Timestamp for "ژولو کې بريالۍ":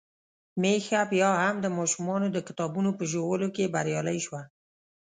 3.11-4.19